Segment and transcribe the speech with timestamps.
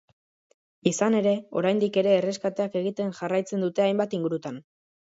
[0.91, 4.63] Izan ere, oraindik ere erreskateak egiten jarraitzen dute hainbat ingurutan.